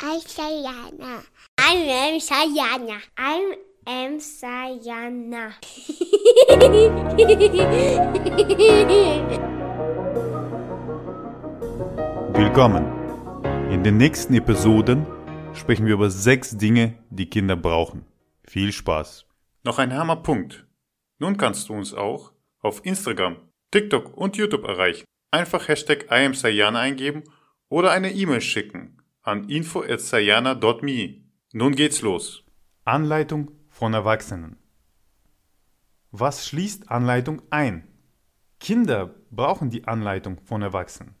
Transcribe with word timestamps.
I'm 0.00 0.20
Sayana. 0.20 1.24
I 1.58 1.74
am 1.90 2.20
Sayana. 2.20 3.00
I 3.18 3.56
am 3.84 4.20
Sayana. 4.20 5.54
Willkommen! 12.32 12.84
In 13.72 13.82
den 13.82 13.96
nächsten 13.96 14.34
Episoden 14.34 15.04
sprechen 15.52 15.86
wir 15.86 15.94
über 15.94 16.10
sechs 16.10 16.56
Dinge, 16.56 16.94
die 17.10 17.28
Kinder 17.28 17.56
brauchen. 17.56 18.04
Viel 18.44 18.70
Spaß! 18.70 19.26
Noch 19.64 19.80
ein 19.80 19.92
Hammerpunkt. 19.92 20.64
Nun 21.18 21.36
kannst 21.36 21.68
du 21.68 21.72
uns 21.74 21.92
auch 21.92 22.30
auf 22.60 22.86
Instagram, 22.86 23.36
TikTok 23.72 24.16
und 24.16 24.36
YouTube 24.36 24.62
erreichen. 24.62 25.04
Einfach 25.32 25.66
Hashtag 25.66 26.06
IamSayana 26.08 26.78
eingeben 26.78 27.24
oder 27.68 27.90
eine 27.90 28.12
E-Mail 28.12 28.40
schicken 28.40 28.94
an 29.28 29.48
info.sayana.me. 29.50 31.22
Nun 31.52 31.74
geht's 31.74 32.00
los. 32.00 32.44
Anleitung 32.84 33.50
von 33.68 33.92
Erwachsenen. 33.92 34.56
Was 36.10 36.46
schließt 36.48 36.90
Anleitung 36.90 37.42
ein? 37.50 37.86
Kinder 38.58 39.14
brauchen 39.30 39.68
die 39.68 39.84
Anleitung 39.86 40.40
von 40.40 40.62
Erwachsenen. 40.62 41.14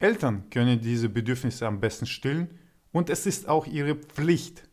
Eltern 0.00 0.50
können 0.50 0.80
diese 0.80 1.08
Bedürfnisse 1.08 1.66
am 1.68 1.78
besten 1.80 2.06
stillen 2.06 2.58
und 2.90 3.08
es 3.08 3.24
ist 3.24 3.48
auch 3.48 3.66
ihre 3.66 3.94
Pflicht. 3.94 4.68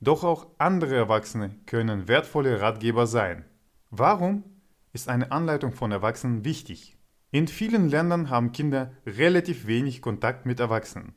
Doch 0.00 0.22
auch 0.22 0.48
andere 0.58 0.94
Erwachsene 0.96 1.58
können 1.64 2.08
wertvolle 2.08 2.60
Ratgeber 2.60 3.06
sein. 3.06 3.46
Warum 3.90 4.44
ist 4.92 5.08
eine 5.08 5.32
Anleitung 5.32 5.72
von 5.72 5.90
Erwachsenen 5.92 6.44
wichtig? 6.44 6.98
In 7.30 7.48
vielen 7.48 7.88
Ländern 7.88 8.28
haben 8.28 8.52
Kinder 8.52 8.92
relativ 9.06 9.66
wenig 9.66 10.02
Kontakt 10.02 10.44
mit 10.44 10.60
Erwachsenen. 10.60 11.14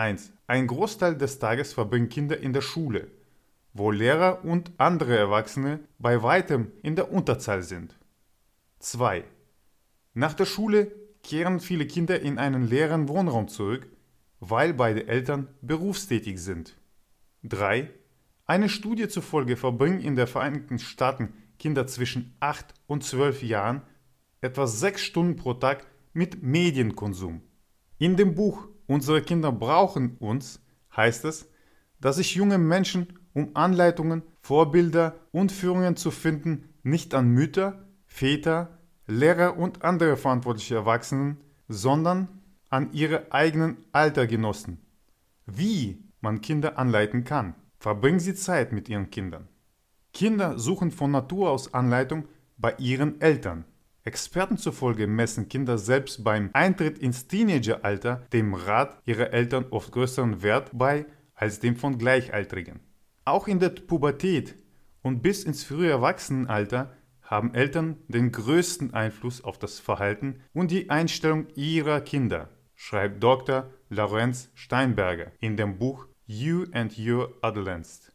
1. 0.00 0.32
Ein 0.46 0.66
Großteil 0.66 1.14
des 1.14 1.38
Tages 1.40 1.74
verbringen 1.74 2.08
Kinder 2.08 2.38
in 2.38 2.54
der 2.54 2.62
Schule, 2.62 3.08
wo 3.74 3.90
Lehrer 3.90 4.46
und 4.46 4.72
andere 4.78 5.14
Erwachsene 5.14 5.80
bei 5.98 6.22
weitem 6.22 6.72
in 6.82 6.96
der 6.96 7.12
Unterzahl 7.12 7.62
sind. 7.62 7.98
2. 8.78 9.24
Nach 10.14 10.32
der 10.32 10.46
Schule 10.46 10.90
kehren 11.22 11.60
viele 11.60 11.86
Kinder 11.86 12.18
in 12.18 12.38
einen 12.38 12.66
leeren 12.66 13.08
Wohnraum 13.08 13.48
zurück, 13.48 13.88
weil 14.40 14.72
beide 14.72 15.06
Eltern 15.06 15.48
berufstätig 15.60 16.40
sind. 16.40 16.78
3. 17.42 17.90
Eine 18.46 18.70
Studie 18.70 19.06
zufolge 19.08 19.58
verbringen 19.58 20.00
in 20.00 20.16
den 20.16 20.26
Vereinigten 20.26 20.78
Staaten 20.78 21.34
Kinder 21.58 21.86
zwischen 21.86 22.34
8 22.40 22.72
und 22.86 23.04
12 23.04 23.42
Jahren 23.42 23.82
etwa 24.40 24.66
6 24.66 25.02
Stunden 25.02 25.36
pro 25.36 25.52
Tag 25.52 25.86
mit 26.14 26.42
Medienkonsum. 26.42 27.42
In 27.98 28.16
dem 28.16 28.34
Buch 28.34 28.66
Unsere 28.90 29.22
Kinder 29.22 29.52
brauchen 29.52 30.16
uns 30.18 30.60
heißt 30.96 31.24
es, 31.24 31.48
dass 32.00 32.16
sich 32.16 32.34
junge 32.34 32.58
Menschen, 32.58 33.20
um 33.34 33.54
Anleitungen, 33.54 34.22
Vorbilder 34.40 35.14
und 35.30 35.52
Führungen 35.52 35.94
zu 35.94 36.10
finden, 36.10 36.74
nicht 36.82 37.14
an 37.14 37.28
Mütter, 37.28 37.86
Väter, 38.04 38.80
Lehrer 39.06 39.56
und 39.56 39.84
andere 39.84 40.16
verantwortliche 40.16 40.74
Erwachsenen, 40.74 41.36
sondern 41.68 42.26
an 42.68 42.92
ihre 42.92 43.30
eigenen 43.30 43.76
Altergenossen. 43.92 44.80
Wie 45.46 46.02
man 46.20 46.40
Kinder 46.40 46.76
anleiten 46.76 47.22
kann. 47.22 47.54
Verbringen 47.78 48.18
Sie 48.18 48.34
Zeit 48.34 48.72
mit 48.72 48.88
Ihren 48.88 49.10
Kindern. 49.10 49.46
Kinder 50.12 50.58
suchen 50.58 50.90
von 50.90 51.12
Natur 51.12 51.50
aus 51.50 51.74
Anleitung 51.74 52.26
bei 52.58 52.74
ihren 52.78 53.20
Eltern. 53.20 53.66
Experten 54.02 54.56
zufolge 54.56 55.06
messen 55.06 55.48
Kinder 55.48 55.76
selbst 55.76 56.24
beim 56.24 56.48
Eintritt 56.54 56.98
ins 56.98 57.28
Teenageralter 57.28 58.26
dem 58.32 58.54
Rat 58.54 58.98
ihrer 59.04 59.34
Eltern 59.34 59.66
oft 59.70 59.92
größeren 59.92 60.42
Wert 60.42 60.70
bei 60.72 61.04
als 61.34 61.60
dem 61.60 61.76
von 61.76 61.98
Gleichaltrigen. 61.98 62.80
Auch 63.26 63.46
in 63.46 63.60
der 63.60 63.68
Pubertät 63.68 64.54
und 65.02 65.22
bis 65.22 65.44
ins 65.44 65.64
frühe 65.64 65.90
Erwachsenenalter 65.90 66.96
haben 67.22 67.54
Eltern 67.54 67.98
den 68.08 68.32
größten 68.32 68.94
Einfluss 68.94 69.44
auf 69.44 69.58
das 69.58 69.78
Verhalten 69.78 70.40
und 70.54 70.70
die 70.70 70.88
Einstellung 70.88 71.48
ihrer 71.54 72.00
Kinder, 72.00 72.48
schreibt 72.74 73.22
Dr. 73.22 73.70
Lorenz 73.90 74.50
Steinberger 74.54 75.30
in 75.40 75.58
dem 75.58 75.78
Buch 75.78 76.06
You 76.26 76.64
and 76.72 76.98
Your 76.98 77.36
Adolescence. 77.42 78.12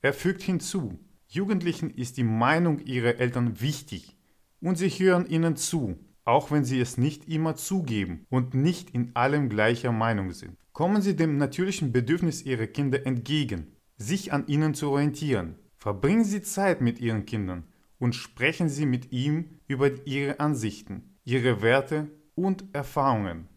Er 0.00 0.12
fügt 0.12 0.42
hinzu, 0.42 1.00
Jugendlichen 1.26 1.90
ist 1.90 2.16
die 2.16 2.24
Meinung 2.24 2.78
ihrer 2.78 3.16
Eltern 3.16 3.60
wichtig 3.60 4.16
und 4.62 4.76
sie 4.76 4.88
hören 4.88 5.26
ihnen 5.26 5.56
zu, 5.56 5.98
auch 6.24 6.50
wenn 6.50 6.64
sie 6.64 6.80
es 6.80 6.96
nicht 6.96 7.28
immer 7.28 7.56
zugeben 7.56 8.26
und 8.30 8.54
nicht 8.54 8.90
in 8.90 9.14
allem 9.14 9.48
gleicher 9.48 9.92
Meinung 9.92 10.30
sind. 10.32 10.56
Kommen 10.72 11.02
Sie 11.02 11.14
dem 11.14 11.36
natürlichen 11.36 11.92
Bedürfnis 11.92 12.42
Ihrer 12.42 12.66
Kinder 12.66 13.04
entgegen, 13.04 13.76
sich 13.98 14.32
an 14.32 14.46
ihnen 14.46 14.72
zu 14.72 14.90
orientieren. 14.90 15.56
Verbringen 15.76 16.24
Sie 16.24 16.40
Zeit 16.40 16.80
mit 16.80 16.98
Ihren 16.98 17.26
Kindern 17.26 17.64
und 17.98 18.14
sprechen 18.14 18.70
Sie 18.70 18.86
mit 18.86 19.12
ihm 19.12 19.60
über 19.66 19.90
Ihre 20.06 20.40
Ansichten, 20.40 21.18
Ihre 21.24 21.60
Werte 21.60 22.08
und 22.34 22.64
Erfahrungen. 22.72 23.48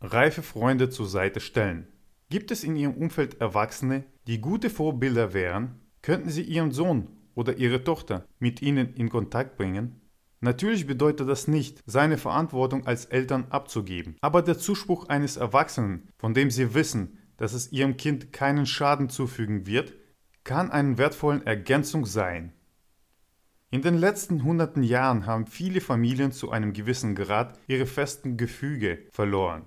Reife 0.00 0.42
Freunde 0.42 0.88
zur 0.88 1.06
Seite 1.06 1.40
stellen. 1.40 1.88
Gibt 2.30 2.50
es 2.50 2.64
in 2.64 2.76
Ihrem 2.76 2.94
Umfeld 2.94 3.40
Erwachsene, 3.40 4.04
die 4.26 4.40
gute 4.40 4.70
Vorbilder 4.70 5.34
wären? 5.34 5.80
Könnten 6.00 6.30
Sie 6.30 6.42
Ihren 6.42 6.72
Sohn 6.72 7.08
oder 7.34 7.58
Ihre 7.58 7.84
Tochter 7.84 8.26
mit 8.38 8.62
Ihnen 8.62 8.94
in 8.94 9.10
Kontakt 9.10 9.58
bringen? 9.58 10.01
Natürlich 10.44 10.88
bedeutet 10.88 11.28
das 11.28 11.46
nicht, 11.46 11.80
seine 11.86 12.18
Verantwortung 12.18 12.84
als 12.84 13.04
Eltern 13.04 13.46
abzugeben, 13.50 14.16
aber 14.20 14.42
der 14.42 14.58
Zuspruch 14.58 15.08
eines 15.08 15.36
Erwachsenen, 15.36 16.08
von 16.18 16.34
dem 16.34 16.50
Sie 16.50 16.74
wissen, 16.74 17.18
dass 17.36 17.52
es 17.52 17.70
Ihrem 17.70 17.96
Kind 17.96 18.32
keinen 18.32 18.66
Schaden 18.66 19.08
zufügen 19.08 19.66
wird, 19.68 19.94
kann 20.42 20.72
eine 20.72 20.98
wertvolle 20.98 21.46
Ergänzung 21.46 22.06
sein. 22.06 22.52
In 23.70 23.82
den 23.82 23.96
letzten 23.96 24.42
hunderten 24.42 24.82
Jahren 24.82 25.26
haben 25.26 25.46
viele 25.46 25.80
Familien 25.80 26.32
zu 26.32 26.50
einem 26.50 26.72
gewissen 26.72 27.14
Grad 27.14 27.56
ihre 27.68 27.86
festen 27.86 28.36
Gefüge 28.36 28.98
verloren. 29.12 29.66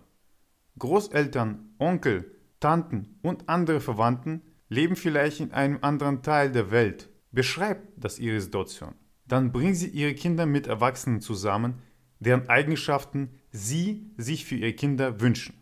Großeltern, 0.78 1.74
Onkel, 1.80 2.36
Tanten 2.60 3.18
und 3.22 3.48
andere 3.48 3.80
Verwandten 3.80 4.42
leben 4.68 4.98
vielleicht 4.98 5.40
in 5.40 5.54
einem 5.54 5.80
anderen 5.82 6.22
Teil 6.22 6.52
der 6.52 6.70
Welt. 6.72 7.10
Beschreibt 7.32 7.88
das 7.96 8.20
ihre 8.20 8.42
Situation. 8.42 8.94
Dann 9.28 9.52
bringen 9.52 9.76
sie 9.76 9.88
ihre 9.88 10.14
Kinder 10.14 10.46
mit 10.46 10.68
Erwachsenen 10.68 11.22
zusammen, 11.22 11.82
deren 12.20 12.48
Eigenschaften 12.50 13.30
sie 13.52 14.12
sich 14.18 14.46
für 14.46 14.56
ihre 14.56 14.74
Kinder 14.74 15.20
wünschen. 15.20 15.56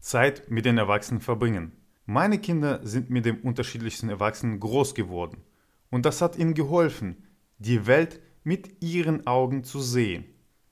Zeit 0.00 0.50
mit 0.50 0.64
den 0.64 0.78
Erwachsenen 0.78 1.20
verbringen. 1.20 1.72
Meine 2.06 2.38
Kinder 2.38 2.80
sind 2.86 3.10
mit 3.10 3.26
den 3.26 3.40
unterschiedlichsten 3.40 4.08
Erwachsenen 4.08 4.60
groß 4.60 4.94
geworden 4.94 5.42
und 5.90 6.06
das 6.06 6.22
hat 6.22 6.36
ihnen 6.36 6.54
geholfen, 6.54 7.24
die 7.58 7.86
Welt 7.86 8.20
mit 8.44 8.82
ihren 8.82 9.26
Augen 9.26 9.64
zu 9.64 9.80
sehen. 9.80 10.24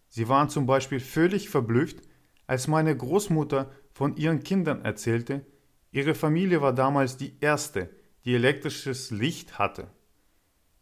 Sie 0.09 0.29
waren 0.29 0.49
zum 0.49 0.67
Beispiel 0.67 1.01
völlig 1.01 1.51
verblüfft, 1.51 2.03
als 2.47 2.69
meine 2.69 2.97
Großmutter 2.97 3.71
von 3.93 4.17
ihren 4.17 4.43
Kindern 4.43 4.83
erzählte, 4.85 5.45
ihre 5.91 6.15
Familie 6.15 6.63
war 6.63 6.73
damals 6.73 7.17
die 7.17 7.37
erste, 7.41 7.91
die 8.25 8.35
elektrisches 8.35 9.11
Licht 9.11 9.59
hatte. 9.59 9.91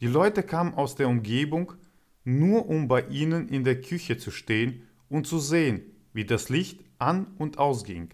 Die 0.01 0.07
Leute 0.07 0.43
kamen 0.43 0.75
aus 0.75 0.95
der 0.95 1.09
Umgebung, 1.09 1.75
nur 2.25 2.69
um 2.69 2.89
bei 2.89 3.03
ihnen 3.03 3.49
in 3.49 3.65
der 3.65 3.81
Küche 3.81 4.19
zu 4.19 4.31
stehen 4.31 4.83
und 5.09 5.27
zu 5.27 5.39
sehen, 5.39 5.83
wie 6.13 6.25
das 6.25 6.49
Licht 6.49 6.85
an 6.99 7.27
und 7.39 7.59
ausging. 7.59 8.11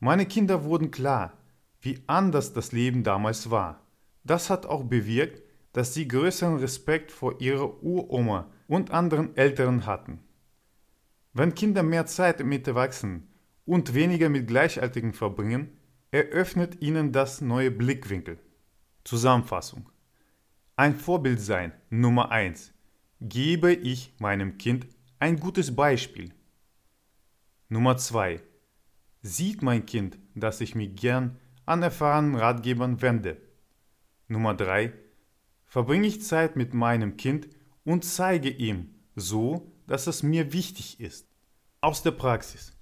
Meine 0.00 0.26
Kinder 0.26 0.64
wurden 0.64 0.90
klar, 0.90 1.36
wie 1.80 2.00
anders 2.06 2.52
das 2.52 2.72
Leben 2.72 3.02
damals 3.02 3.50
war. 3.50 3.86
Das 4.24 4.50
hat 4.50 4.66
auch 4.66 4.84
bewirkt, 4.84 5.42
dass 5.72 5.94
sie 5.94 6.08
größeren 6.08 6.56
Respekt 6.56 7.12
vor 7.12 7.40
ihrer 7.40 7.82
Uroma 7.82 8.50
und 8.66 8.90
anderen 8.90 9.36
Älteren 9.36 9.86
hatten. 9.86 10.20
Wenn 11.32 11.54
Kinder 11.54 11.82
mehr 11.82 12.06
Zeit 12.06 12.44
mit 12.44 12.66
Erwachsenen 12.66 13.28
und 13.64 13.94
weniger 13.94 14.28
mit 14.28 14.48
Gleichaltrigen 14.48 15.12
verbringen, 15.12 15.76
eröffnet 16.10 16.80
ihnen 16.80 17.12
das 17.12 17.40
neue 17.40 17.70
Blickwinkel. 17.70 18.38
Zusammenfassung. 19.04 19.88
Ein 20.78 20.94
Vorbild 20.94 21.40
sein, 21.40 21.72
Nummer 21.90 22.30
1. 22.30 22.72
Gebe 23.20 23.72
ich 23.72 24.14
meinem 24.20 24.58
Kind 24.58 24.86
ein 25.18 25.40
gutes 25.40 25.74
Beispiel. 25.74 26.32
Nummer 27.68 27.96
2. 27.96 28.40
Sieht 29.20 29.60
mein 29.60 29.86
Kind, 29.86 30.20
dass 30.36 30.60
ich 30.60 30.76
mich 30.76 30.94
gern 30.94 31.36
an 31.66 31.82
erfahrenen 31.82 32.36
Ratgebern 32.36 33.02
wende. 33.02 33.38
Nummer 34.28 34.54
3 34.54 34.92
verbringe 35.66 36.06
ich 36.06 36.22
Zeit 36.22 36.54
mit 36.54 36.74
meinem 36.74 37.16
Kind 37.16 37.48
und 37.82 38.04
zeige 38.04 38.48
ihm 38.48 38.94
so, 39.16 39.72
dass 39.88 40.06
es 40.06 40.22
mir 40.22 40.52
wichtig 40.52 41.00
ist. 41.00 41.26
Aus 41.80 42.04
der 42.04 42.12
Praxis. 42.12 42.78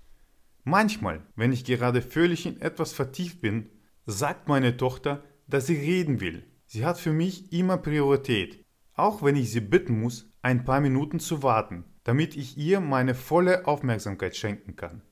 Manchmal, 0.64 1.26
wenn 1.34 1.50
ich 1.50 1.64
gerade 1.64 2.02
völlig 2.02 2.44
in 2.44 2.60
etwas 2.60 2.92
vertieft 2.92 3.40
bin, 3.40 3.70
sagt 4.04 4.48
meine 4.48 4.76
Tochter, 4.76 5.24
dass 5.46 5.66
sie 5.66 5.76
reden 5.76 6.20
will. 6.20 6.44
Sie 6.66 6.84
hat 6.84 6.98
für 6.98 7.12
mich 7.12 7.52
immer 7.52 7.76
Priorität, 7.78 8.64
auch 8.94 9.22
wenn 9.22 9.36
ich 9.36 9.52
sie 9.52 9.60
bitten 9.60 10.00
muss, 10.00 10.28
ein 10.42 10.64
paar 10.64 10.80
Minuten 10.80 11.20
zu 11.20 11.42
warten, 11.42 11.84
damit 12.02 12.36
ich 12.36 12.58
ihr 12.58 12.80
meine 12.80 13.14
volle 13.14 13.66
Aufmerksamkeit 13.66 14.36
schenken 14.36 14.74
kann. 14.74 15.02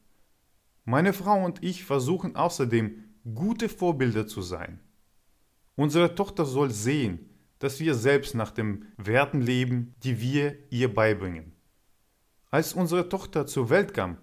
Meine 0.85 1.13
Frau 1.13 1.45
und 1.45 1.63
ich 1.63 1.85
versuchen 1.85 2.37
außerdem, 2.37 3.05
gute 3.35 3.69
Vorbilder 3.69 4.27
zu 4.27 4.43
sein. 4.43 4.81
Unsere 5.77 6.15
Tochter 6.15 6.45
soll 6.45 6.71
sehen, 6.71 7.31
dass 7.59 7.81
wir 7.81 7.95
selbst 7.95 8.35
nach 8.35 8.51
den 8.51 8.87
Werten 8.97 9.41
leben, 9.41 9.95
die 10.03 10.21
wir 10.21 10.57
ihr 10.71 10.93
beibringen. 10.93 11.53
Als 12.51 12.75
unsere 12.75 13.09
Tochter 13.09 13.47
zur 13.47 13.71
Welt 13.71 13.95
kam, 13.95 14.19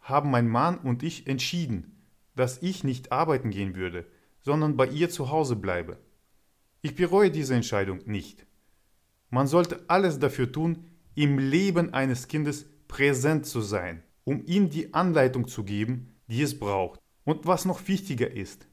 haben 0.00 0.30
mein 0.30 0.48
Mann 0.48 0.78
und 0.78 1.02
ich 1.02 1.26
entschieden, 1.26 2.06
dass 2.34 2.62
ich 2.62 2.84
nicht 2.84 3.12
arbeiten 3.12 3.50
gehen 3.50 3.74
würde, 3.74 4.06
sondern 4.40 4.76
bei 4.76 4.86
ihr 4.86 5.10
zu 5.10 5.30
Hause 5.30 5.56
bleibe. 5.56 5.98
Ich 6.82 6.94
bereue 6.94 7.30
diese 7.30 7.54
Entscheidung 7.54 8.00
nicht. 8.06 8.46
Man 9.30 9.46
sollte 9.46 9.80
alles 9.88 10.18
dafür 10.18 10.50
tun, 10.52 10.84
im 11.14 11.38
Leben 11.38 11.92
eines 11.94 12.28
Kindes 12.28 12.66
präsent 12.88 13.46
zu 13.46 13.60
sein, 13.60 14.02
um 14.24 14.44
ihm 14.46 14.70
die 14.70 14.94
Anleitung 14.94 15.48
zu 15.48 15.64
geben, 15.64 16.14
die 16.28 16.42
es 16.42 16.58
braucht. 16.58 17.00
Und 17.24 17.46
was 17.46 17.64
noch 17.64 17.88
wichtiger 17.88 18.30
ist, 18.30 18.68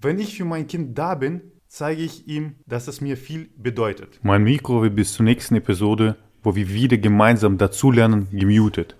wenn 0.00 0.18
ich 0.18 0.36
für 0.36 0.44
mein 0.44 0.66
Kind 0.66 0.96
da 0.98 1.14
bin, 1.14 1.40
zeige 1.66 2.02
ich 2.02 2.28
ihm, 2.28 2.56
dass 2.66 2.88
es 2.88 3.00
mir 3.00 3.16
viel 3.16 3.50
bedeutet. 3.56 4.20
Mein 4.22 4.44
Mikro 4.44 4.82
wird 4.82 4.94
bis 4.94 5.14
zur 5.14 5.24
nächsten 5.24 5.56
Episode, 5.56 6.16
wo 6.42 6.54
wir 6.54 6.68
wieder 6.68 6.98
gemeinsam 6.98 7.58
dazulernen, 7.58 8.28
gemutet. 8.30 8.96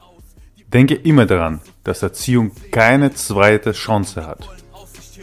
Denke 0.73 0.94
immer 0.94 1.25
daran, 1.25 1.61
dass 1.84 2.02
Erziehung 2.02 2.52
keine 2.70 3.12
zweite 3.14 3.73
Chance 3.73 4.26
hat. 4.26 4.57